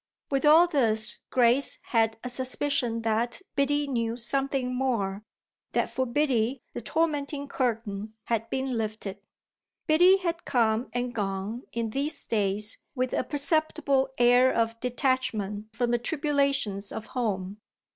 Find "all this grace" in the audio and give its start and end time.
0.47-1.77